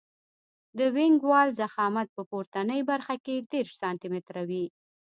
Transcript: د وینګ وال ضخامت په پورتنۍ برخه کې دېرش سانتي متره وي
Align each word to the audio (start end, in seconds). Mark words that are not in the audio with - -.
د 0.77 0.79
وینګ 0.95 1.19
وال 1.29 1.49
ضخامت 1.61 2.07
په 2.15 2.21
پورتنۍ 2.29 2.81
برخه 2.91 3.15
کې 3.25 3.35
دېرش 3.51 3.71
سانتي 3.81 4.07
متره 4.13 4.43
وي 4.49 4.65